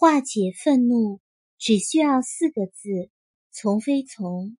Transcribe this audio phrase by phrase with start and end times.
[0.00, 1.20] 化解愤怒
[1.58, 3.10] 只需要四个字：
[3.50, 4.56] 从非从。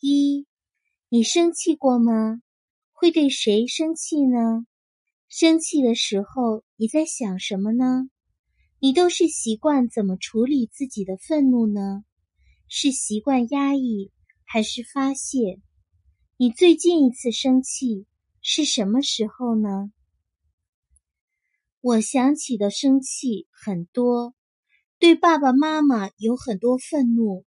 [0.00, 0.46] 一，
[1.10, 2.40] 你生气过吗？
[2.90, 4.66] 会对谁生气呢？
[5.28, 8.08] 生气的时候你在想什么呢？
[8.78, 12.06] 你都是习惯怎么处理自己的愤怒呢？
[12.66, 14.10] 是习惯压抑
[14.46, 15.60] 还是发泄？
[16.38, 18.06] 你最近一次生气
[18.40, 19.92] 是什么时候呢？
[21.84, 24.34] 我想起的生气很多，
[25.00, 27.44] 对爸爸妈妈有很多愤怒。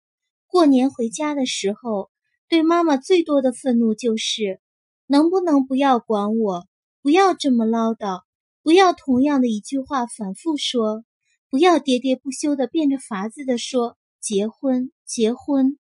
[0.47, 2.09] 过年回家的时候，
[2.47, 4.61] 对妈妈最多的愤怒就是：
[5.05, 6.65] 能不能不要管我，
[7.01, 8.21] 不要这么唠叨，
[8.63, 11.03] 不要同样的一句话反复说，
[11.49, 15.77] 不要喋喋不休的变着法子的说结婚结婚。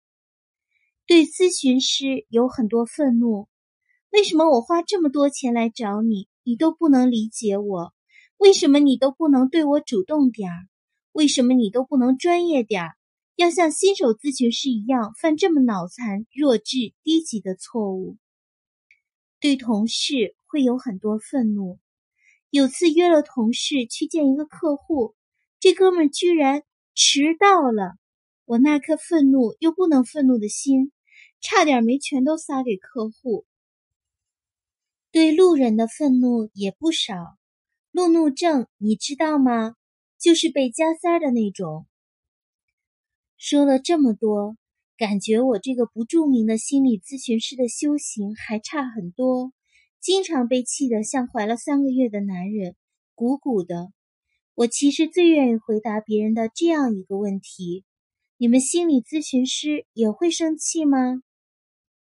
[1.05, 3.47] 对咨询师有很多愤怒，
[4.09, 7.93] 为什么我花这么多钱来找你，你都不能理解我？
[8.39, 10.69] 为什么你都不能对我主动点儿？
[11.11, 12.95] 为什么你都不能专业点儿？
[13.35, 18.17] 要像新手咨询师一样犯这么脑残、弱智、低级的错误？
[19.41, 21.79] 对同事会有很多愤怒。
[22.49, 25.15] 有次约了同事去见一个客户，
[25.59, 26.63] 这哥们居然
[26.95, 27.97] 迟到了。
[28.45, 30.93] 我那颗愤怒又不能愤怒的心，
[31.41, 33.45] 差点没全都撒给客户。
[35.11, 37.37] 对路人的愤怒也不少。
[37.99, 39.75] 路怒症，你知道吗？
[40.17, 41.85] 就是被加塞儿的那种。
[43.35, 44.55] 说了这么多，
[44.95, 49.51] 感觉我这个不著名的心理咨询师的修行还差很多，
[49.99, 52.77] 经常被气得像怀了三个月的男人，
[53.15, 53.91] 鼓鼓的。
[54.55, 57.83] 我其实最愿意回答别人的这样一个问题：
[58.37, 61.21] 你们心理咨询师也会生气吗？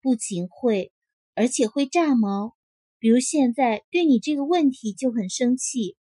[0.02, 0.92] 不仅会，
[1.34, 2.54] 而且会炸毛。
[3.00, 5.96] 比如现在对你这个问题就很生气，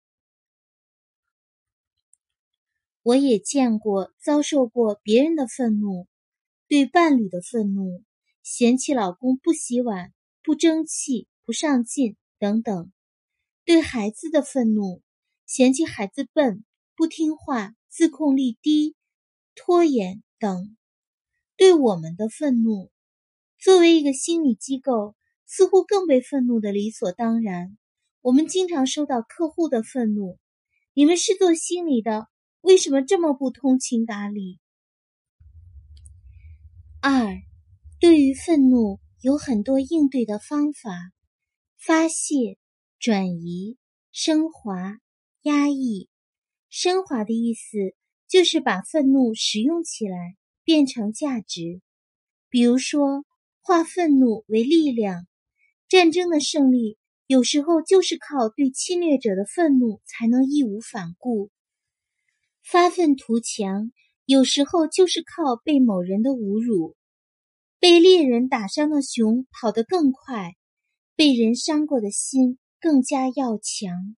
[3.02, 6.08] 我也见过遭受过别人的愤怒，
[6.66, 8.02] 对伴侣的愤怒，
[8.42, 12.90] 嫌弃老公不洗碗、不争气、不上进等等；
[13.64, 15.00] 对孩子的愤怒，
[15.46, 16.64] 嫌弃孩子笨、
[16.96, 18.96] 不听话、自控力低、
[19.54, 20.76] 拖延等；
[21.56, 22.90] 对我们的愤怒，
[23.56, 25.14] 作为一个心理机构。
[25.48, 27.76] 似乎更被愤怒的理所当然。
[28.20, 30.38] 我们经常收到客户的愤怒，
[30.92, 32.28] 你们是做心理的，
[32.60, 34.60] 为什么这么不通情达理？
[37.00, 37.34] 二，
[37.98, 40.90] 对于愤怒有很多应对的方法：
[41.78, 42.58] 发泄、
[42.98, 43.78] 转移、
[44.12, 44.98] 升华、
[45.42, 46.08] 压抑。
[46.68, 47.94] 升华的意思
[48.28, 51.80] 就是把愤怒使用起来，变成价值。
[52.50, 53.24] 比如说，
[53.62, 55.26] 化愤怒为力量。
[55.88, 61.50] 战争的胜利有时候就是靠对侵略者的愤怒才能义无反顾。
[62.62, 63.90] 发愤图强
[64.26, 66.94] 有时候就是靠被某人的侮辱。
[67.80, 70.56] 被猎人打伤的熊跑得更快，
[71.14, 74.16] 被人伤过的心更加要强。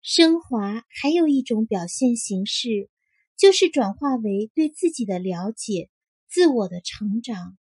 [0.00, 2.88] 升华还有一种表现形式，
[3.36, 5.90] 就是转化为对自己的了解、
[6.26, 7.58] 自我的成长。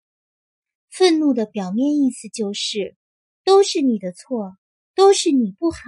[0.91, 2.97] 愤怒的表面意思就是，
[3.45, 4.57] 都是你的错，
[4.93, 5.79] 都是你不好。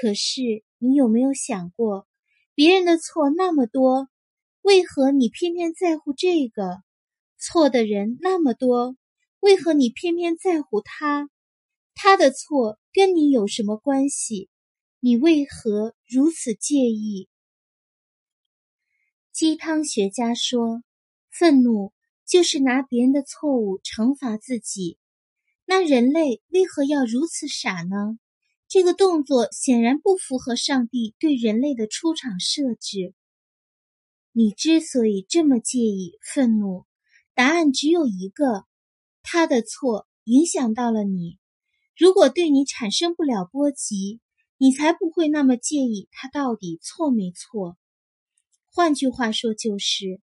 [0.00, 2.08] 可是你有没有想过，
[2.54, 4.08] 别人的错那么多，
[4.62, 6.82] 为何你偏偏在乎这个？
[7.36, 8.96] 错的人那么多，
[9.40, 11.28] 为何你偏偏在乎他？
[11.94, 14.48] 他的错跟你有什么关系？
[14.98, 17.28] 你为何如此介意？
[19.30, 20.82] 鸡汤学家说，
[21.30, 21.92] 愤怒。
[22.28, 24.98] 就是拿别人的错误惩罚自己，
[25.64, 28.18] 那人类为何要如此傻呢？
[28.68, 33.14] 这个动作显然不符合上帝对人类的出场设置。
[34.32, 36.84] 你之所以这么介意愤怒，
[37.34, 38.66] 答案只有一个：
[39.22, 41.38] 他的错影响到了你。
[41.96, 44.20] 如果对你产生不了波及，
[44.58, 47.78] 你才不会那么介意他到底错没错。
[48.66, 50.20] 换句话说，就是。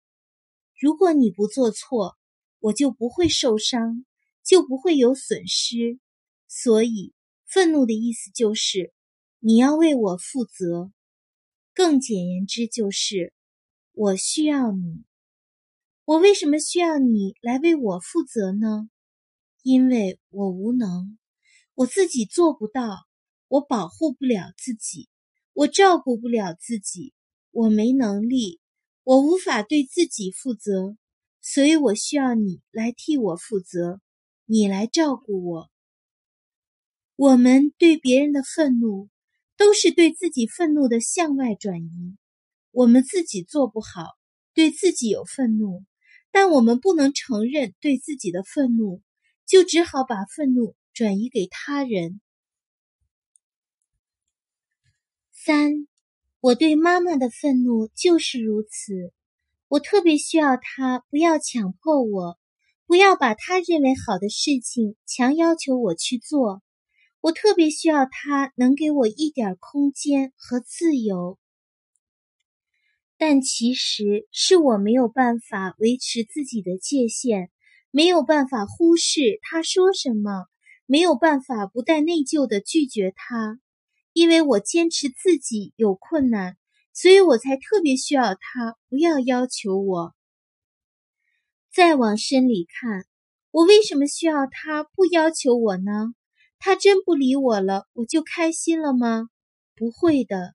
[0.83, 2.17] 如果你不做错，
[2.59, 4.05] 我就不会受伤，
[4.45, 6.01] 就不会有损失。
[6.49, 7.15] 所以，
[7.47, 8.93] 愤怒的意思就是
[9.39, 10.91] 你要为我负责。
[11.73, 13.33] 更简言之，就是
[13.93, 15.05] 我需要你。
[16.05, 18.91] 我为什么需要你来为我负责呢？
[19.63, 21.17] 因为我无能，
[21.75, 23.07] 我自己做不到，
[23.47, 25.09] 我保护不了自己，
[25.53, 27.15] 我照顾不了自己，
[27.53, 28.59] 我没能力。
[29.05, 30.97] 我无法对自己负责，
[31.41, 34.01] 所以我需要你来替我负责，
[34.47, 35.71] 你来照顾我。
[37.17, 39.09] 我们对别人的愤怒，
[39.57, 42.17] 都是对自己愤怒的向外转移。
[42.71, 44.07] 我们自己做不好，
[44.55, 45.85] 对自己有愤怒，
[46.31, 49.03] 但我们不能承认对自己的愤怒，
[49.47, 52.21] 就只好把愤怒转移给他人。
[55.33, 55.89] 三，
[56.43, 59.13] 我对妈妈的愤怒就是如此。
[59.69, 62.37] 我特别需要她不要强迫我，
[62.85, 66.61] 不要把她认为好的事情强要求我去做。
[67.21, 71.39] 我特别需要她能给我一点空间和自由。
[73.17, 77.53] 但其实是我没有办法维持自己的界限，
[77.93, 80.47] 没有办法忽视她说什么，
[80.87, 83.61] 没有办法不带内疚的拒绝她。
[84.13, 86.57] 因为我坚持自己有困难，
[86.93, 90.15] 所以我才特别需要他不要要求我。
[91.73, 93.07] 再往深里看，
[93.51, 96.15] 我为什么需要他不要求我呢？
[96.59, 99.29] 他真不理我了，我就开心了吗？
[99.75, 100.55] 不会的，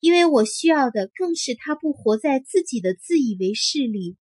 [0.00, 4.16] 因为我需要的更是他不活在自己的自以为是里，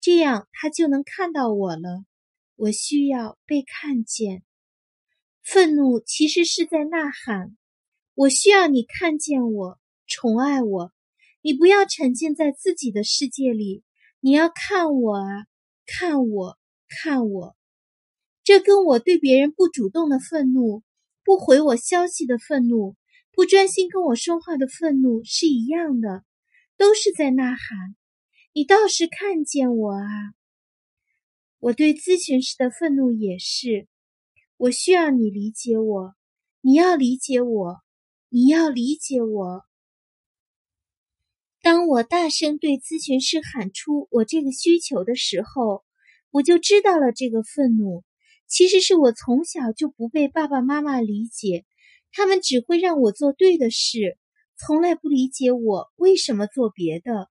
[0.00, 2.04] 这样他就能看到我了。
[2.56, 4.42] 我需要被看见。
[5.42, 7.56] 愤怒其实是在呐喊。
[8.16, 10.92] 我需要你看见我，宠爱我。
[11.42, 13.82] 你不要沉浸在自己的世界里，
[14.20, 15.46] 你要看我啊，
[15.84, 16.56] 看我，
[16.88, 17.56] 看我。
[18.44, 20.84] 这跟我对别人不主动的愤怒、
[21.24, 22.94] 不回我消息的愤怒、
[23.32, 26.24] 不专心跟我说话的愤怒是一样的，
[26.76, 27.96] 都是在呐喊。
[28.52, 30.06] 你倒是看见我啊！
[31.58, 33.88] 我对咨询师的愤怒也是，
[34.56, 36.14] 我需要你理解我，
[36.60, 37.83] 你要理解我。
[38.36, 39.62] 你要理解我。
[41.62, 45.84] 当我大声对咨询师喊出我这个需求的时候，
[46.32, 48.02] 我就知道了这个愤怒
[48.48, 51.64] 其实是我从小就不被爸爸妈妈理解，
[52.10, 54.18] 他们只会让我做对的事，
[54.56, 57.30] 从来不理解我为什么做别的。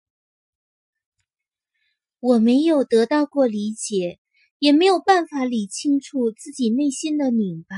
[2.21, 4.21] 我没有得到过理解，
[4.57, 7.75] 也没有办法理清楚自己内心的拧巴。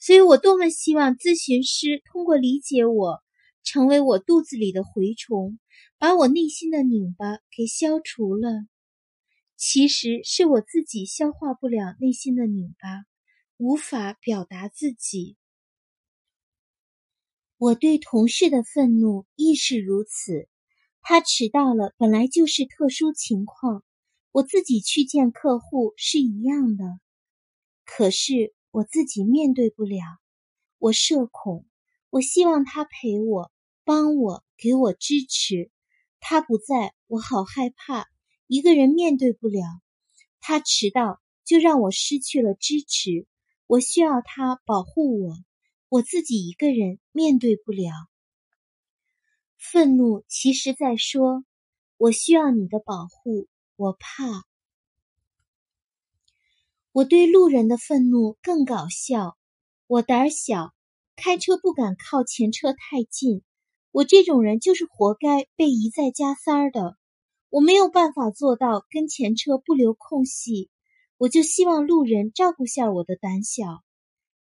[0.00, 3.20] 所以我多么希望咨询师通过理解我，
[3.64, 5.58] 成为我肚子里的蛔虫，
[5.98, 8.48] 把我内心的拧巴给消除了。
[9.56, 13.04] 其实是我自己消化不了内心的拧巴，
[13.56, 15.36] 无法表达自己。
[17.56, 20.48] 我对同事的愤怒亦是如此。
[21.02, 23.82] 他迟到了，本来就是特殊情况，
[24.30, 26.84] 我自己去见客户是一样的。
[27.84, 28.54] 可是。
[28.78, 30.00] 我自己面对不了，
[30.78, 31.66] 我社恐，
[32.10, 33.50] 我希望他陪我、
[33.82, 35.72] 帮我、给我支持。
[36.20, 38.06] 他不在，我好害怕，
[38.46, 39.64] 一个人面对不了。
[40.38, 43.26] 他迟到，就让我失去了支持。
[43.66, 45.34] 我需要他保护我，
[45.88, 47.90] 我自己一个人面对不了。
[49.56, 51.44] 愤怒其实在说，
[51.96, 54.44] 我需要你的保护，我怕。
[56.98, 59.36] 我对路人的愤怒更搞笑。
[59.86, 60.72] 我胆小，
[61.14, 63.42] 开车不敢靠前车太近。
[63.92, 66.96] 我这种人就是活该被一再加塞儿的。
[67.50, 70.70] 我没有办法做到跟前车不留空隙。
[71.18, 73.84] 我就希望路人照顾下我的胆小。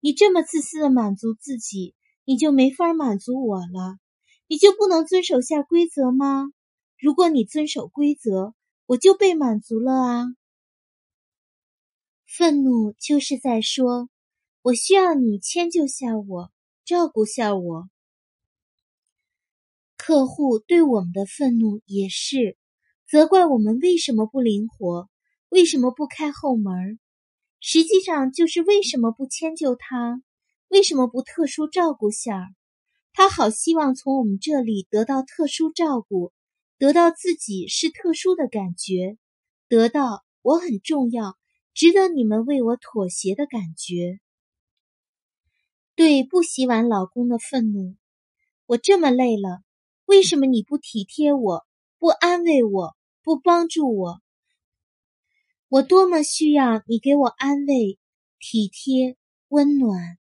[0.01, 1.95] 你这么自私的满足自己，
[2.25, 3.97] 你就没法满足我了。
[4.49, 6.51] 你就不能遵守下规则吗？
[6.99, 8.55] 如果你遵守规则，
[8.87, 10.27] 我就被满足了啊。
[12.33, 14.09] 愤怒就是在说，
[14.63, 16.53] 我需要你迁就下我，
[16.85, 17.91] 照顾下我。
[19.97, 22.57] 客户对我们的愤怒也是，
[23.09, 25.11] 责怪我们为什么不灵活，
[25.49, 27.01] 为什么不开后门
[27.59, 30.23] 实际上就是为什么不迁就他，
[30.69, 32.55] 为什么不特殊照顾下
[33.13, 36.33] 他好希望从我们这里得到特殊照顾，
[36.79, 39.19] 得到自己是特殊的感觉，
[39.69, 41.40] 得到我很重要。
[41.81, 44.21] 值得你们为我妥协的感觉。
[45.95, 47.97] 对不洗碗老公的愤怒，
[48.67, 49.63] 我这么累了，
[50.05, 51.67] 为什么你不体贴我，
[51.99, 54.21] 不安慰我，不帮助我？
[55.71, 57.99] 我多么需要你给我安慰、
[58.39, 59.17] 体贴、
[59.49, 60.19] 温暖。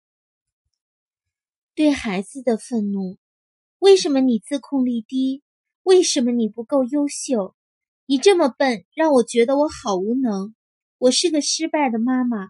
[1.74, 3.18] 对孩子的愤怒，
[3.80, 5.42] 为什么你自控力低？
[5.84, 7.56] 为什么你不够优秀？
[8.06, 10.54] 你这么笨，让我觉得我好无能。
[11.06, 12.50] 我是个失败的妈妈，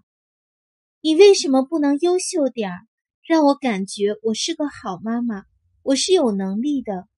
[1.01, 2.88] 你为什么不能优秀点儿，
[3.21, 5.43] 让我感觉我是个好妈妈？
[5.81, 7.09] 我是有能力的。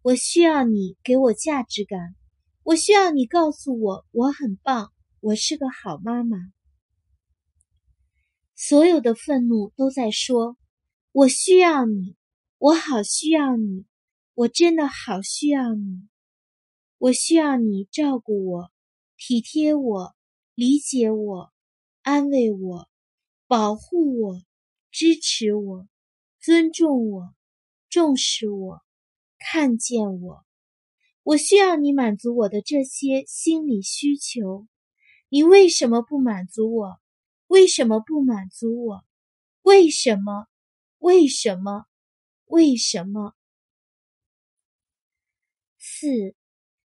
[0.00, 2.14] 我需要你给我价值感，
[2.62, 6.38] 我需要你告诉我我很棒，我是个好妈妈。
[8.54, 10.56] 所有的愤怒都在说，
[11.10, 12.14] 我需要你，
[12.58, 13.86] 我好需要你，
[14.34, 16.08] 我真的好需要你。
[16.98, 18.70] 我需要你照顾我、
[19.24, 20.16] 体贴我、
[20.52, 21.52] 理解我、
[22.02, 22.88] 安慰我、
[23.46, 24.42] 保护我、
[24.90, 25.86] 支持我、
[26.40, 27.32] 尊重我、
[27.88, 28.82] 重视我、
[29.38, 30.44] 看见我。
[31.22, 34.66] 我需要你满足我的这些心理需求。
[35.28, 37.00] 你为什么不满足我？
[37.46, 39.04] 为什么不满足我？
[39.62, 40.48] 为什么？
[40.98, 41.86] 为什么？
[42.46, 43.36] 为什么？
[45.78, 46.34] 四，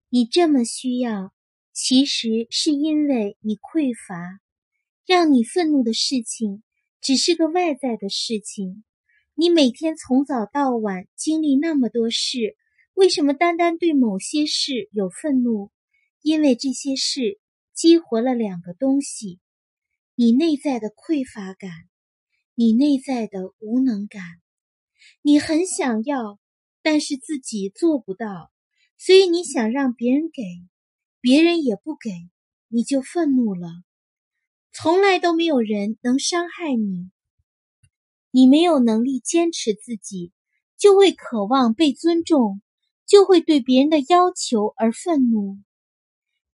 [0.08, 1.32] 你这么需要，
[1.74, 4.40] 其实是因为你匮乏。
[5.06, 6.62] 让你愤怒的事情，
[7.02, 8.84] 只是个外在的事情。
[9.34, 12.56] 你每天从早到晚经历那么多事，
[12.94, 15.70] 为什么单单对某些事有愤怒？
[16.22, 17.38] 因为这些事
[17.74, 19.40] 激活了两个东西：
[20.14, 21.70] 你内在的匮乏感，
[22.54, 24.22] 你内在的无能感。
[25.20, 26.38] 你很想要，
[26.80, 28.50] 但是自己做不到，
[28.96, 30.42] 所以你想让别人给，
[31.24, 32.10] 别人也不给，
[32.68, 33.70] 你就愤怒了。
[34.74, 37.10] 从来都没有人能伤害你，
[38.30, 40.32] 你没有能力坚持自己，
[40.76, 42.60] 就会渴望被尊重，
[43.06, 45.56] 就会对别人的要求而愤怒。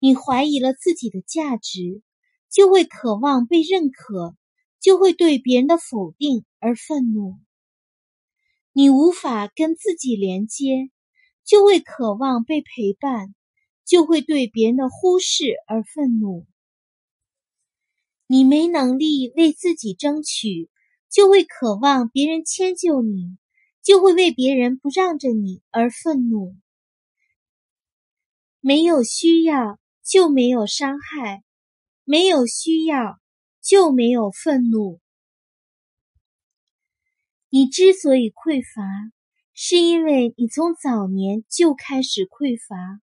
[0.00, 2.02] 你怀疑了自己的价值，
[2.50, 4.36] 就会渴望被认可，
[4.80, 7.38] 就会对别人的否定而愤怒。
[8.74, 10.90] 你无法跟自己连接，
[11.42, 13.34] 就会渴望被陪伴，
[13.88, 16.46] 就会对别人的忽视而愤怒。
[18.26, 20.68] 你没能力为自己争取，
[21.10, 23.38] 就会渴望别人迁就你，
[23.82, 26.54] 就会为别人不让着你而愤怒。
[28.60, 31.42] 没有需要就没有伤害，
[32.04, 33.18] 没有需要
[33.62, 35.00] 就没有愤怒。
[37.48, 38.82] 你之所以匮乏，
[39.54, 43.00] 是因为你从早年就开始匮乏，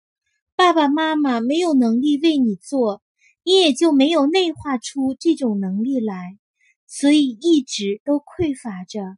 [0.62, 3.02] 爸爸妈妈没有能力为你做，
[3.44, 6.38] 你也就没有内化出这种能力来，
[6.86, 9.18] 所以一直都匮乏着。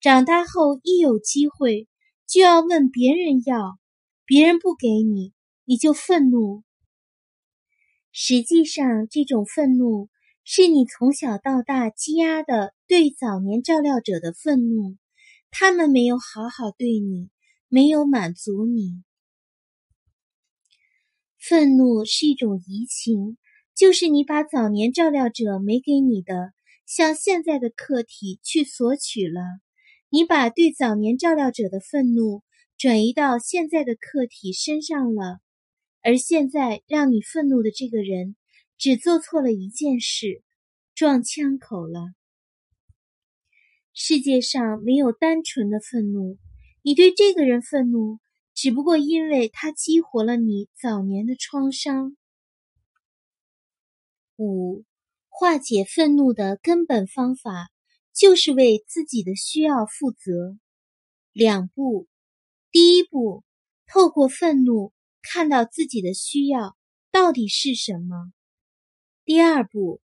[0.00, 1.88] 长大后一有机会，
[2.28, 3.80] 就要问别人要，
[4.24, 5.32] 别人不给你，
[5.64, 6.62] 你就愤怒。
[8.12, 10.08] 实际上，这种愤怒。
[10.44, 14.96] 是你从小到大积压的对早年照料者的愤怒，
[15.50, 17.28] 他们没有好好对你，
[17.68, 19.02] 没有满足你。
[21.48, 23.36] 愤怒是一种移情，
[23.76, 26.52] 就是你把早年照料者没给你的，
[26.86, 29.40] 向现在的客体去索取了。
[30.08, 32.42] 你把对早年照料者的愤怒
[32.76, 35.38] 转移到现在的客体身上了，
[36.02, 38.34] 而现在让你愤怒的这个人。
[38.78, 40.42] 只做错了一件事，
[40.94, 42.12] 撞枪口了。
[43.94, 46.36] 世界上没有单纯的愤怒，
[46.82, 48.18] 你对这个人愤怒，
[48.56, 52.16] 只不过因为它激活了你早年的创伤。
[54.36, 54.86] 五，
[55.28, 57.70] 化解愤怒的根本方法
[58.14, 60.56] 就是为自己的需要负责。
[61.32, 62.08] 两步，
[62.70, 63.44] 第一步，
[63.86, 66.78] 透过愤怒看到自己的需要
[67.12, 68.32] 到底是什么。
[69.26, 70.00] 第二步，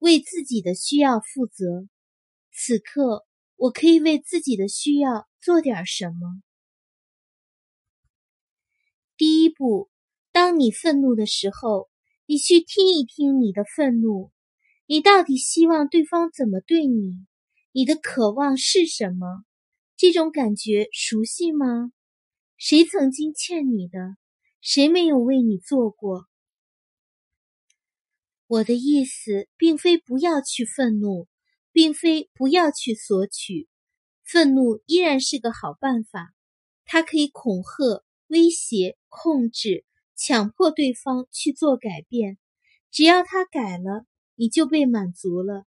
[0.00, 1.86] 为自己的需要负责。
[2.50, 6.42] 此刻，我可以为自己的需要做点什么？
[9.22, 9.88] 第一步，
[10.32, 11.88] 当你愤怒的时候，
[12.26, 14.32] 你去听一听你的愤怒，
[14.86, 17.24] 你到底希望对方怎么对你？
[17.70, 19.44] 你的渴望是什么？
[19.96, 21.92] 这种感觉熟悉吗？
[22.56, 24.16] 谁曾经欠你的？
[24.60, 26.26] 谁没有为你做过？
[28.48, 31.28] 我的意思并非不要去愤怒，
[31.70, 33.68] 并非不要去索取。
[34.24, 36.34] 愤怒依然是个好办法，
[36.84, 38.02] 它可以恐吓、
[38.32, 39.84] 威胁、控制、
[40.16, 42.38] 强迫对方去做改变。
[42.90, 45.66] 只要他改了，你就被满足了。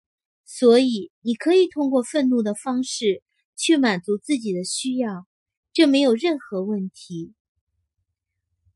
[0.47, 3.23] 所以，你可以通过愤怒的方式
[3.57, 5.27] 去满足自己的需要，
[5.75, 7.35] 这没有任何问题。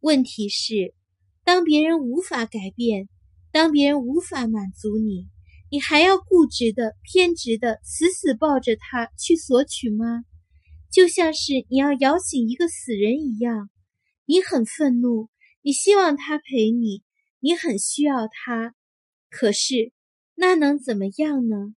[0.01, 0.93] 问题是，
[1.43, 3.09] 当别人无法改变。
[3.51, 5.27] 当别人无法满足你，
[5.71, 10.25] 你还要固执的、偏执的、死死抱着他去索取吗？
[10.91, 13.71] 就像是你要摇醒一个死人一样。
[14.27, 15.29] 你很愤怒，
[15.63, 17.03] 你希望他陪你，
[17.39, 18.75] 你很需要他。
[19.29, 19.93] 可是，
[20.35, 21.75] 那能怎么样呢？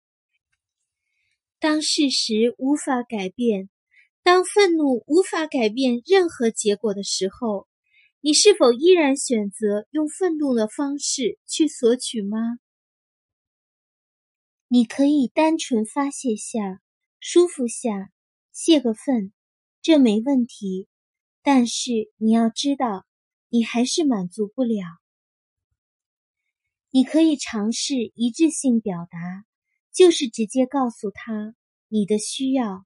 [1.58, 3.68] 当事实无法改变，
[4.22, 7.68] 当愤怒无法改变任何结果的时候。
[8.24, 12.38] 你是否依然选择用愤怒的方式去索取吗？
[14.68, 16.80] 你可以单纯发泄下，
[17.18, 18.12] 舒服下，
[18.52, 19.32] 泄个愤，
[19.80, 20.88] 这没问题。
[21.42, 23.04] 但是你要知道，
[23.48, 24.84] 你还是满足不了。
[26.90, 29.44] 你可以尝试一致性表达，
[29.92, 31.54] 就是直接告诉他
[31.88, 32.84] 你的需要。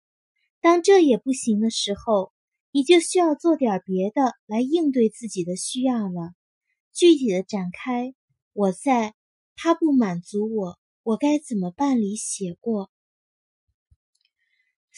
[0.61, 2.32] 当这也不行的时候，
[2.70, 6.32] 你就需要做点别的来应对自己的需要了。
[6.92, 8.14] 具体的展开，
[8.52, 9.14] 我在
[9.54, 12.90] 他不满足我，我该怎么办里写过。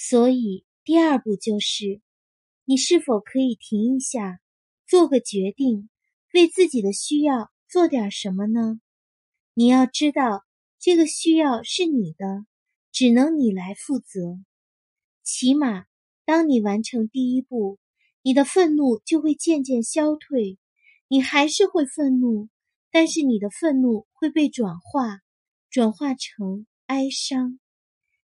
[0.00, 2.00] 所以第二步就是。
[2.64, 4.40] 你是否可以停一下，
[4.87, 5.88] 做个决定，
[6.35, 8.78] 为自己的需要做点什么呢？
[9.55, 10.45] 你要知道，
[10.78, 12.45] 这个需要是你的，
[12.93, 14.38] 只能你来负责。
[15.25, 15.87] 起码，
[16.26, 17.78] 当你完成第一步，
[18.21, 20.59] 你的愤怒就会渐渐消退。
[21.09, 22.50] 你还是会愤怒，
[22.90, 25.21] 但是你的愤怒会被转化，
[25.71, 27.59] 转化成哀伤。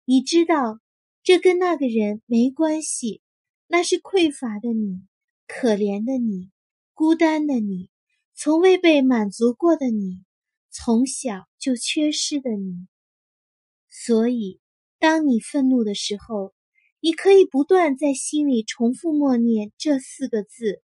[0.04, 0.78] 你知道，
[1.28, 3.20] 这跟那个人没关系。
[3.66, 5.02] 那是匮乏的你，
[5.46, 6.50] 可怜的你，
[6.94, 7.90] 孤单的你，
[8.34, 10.24] 从未被满足过的你，
[10.70, 12.88] 从小就缺失的你。
[13.90, 14.58] 所以，
[14.98, 16.54] 当你愤怒的时候，
[16.98, 20.82] 你可以不断在心里重复默念这四个字：“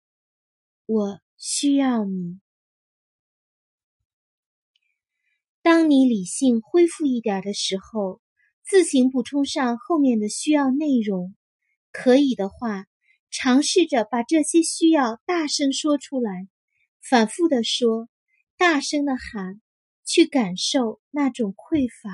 [0.87, 2.39] 我需要你。”
[5.63, 8.21] 当你理性恢复一点的时候，
[8.69, 11.35] 自行补充上后面的需要内容。
[11.91, 12.85] 可以的话，
[13.31, 16.47] 尝试着把这些需要大声说出来，
[17.01, 18.11] 反复的说，
[18.59, 19.63] 大声的喊，
[20.05, 22.11] 去感受那种匮乏。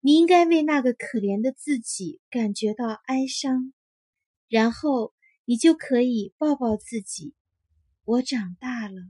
[0.00, 3.72] 你应该为那个可怜的自己感觉到哀伤，
[4.48, 5.14] 然后
[5.44, 7.32] 你就可以抱抱自己。
[8.04, 9.00] 我长大了，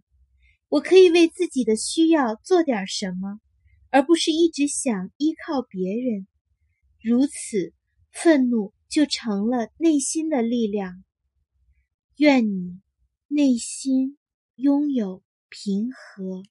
[0.68, 3.40] 我可以为自己的需要做点什么，
[3.92, 6.26] 而不是一直想依靠别人。
[7.00, 7.72] 如此，
[8.10, 8.74] 愤怒。
[8.92, 11.02] 就成了内心的力量。
[12.18, 12.82] 愿你
[13.26, 14.18] 内心
[14.54, 16.42] 拥有平和。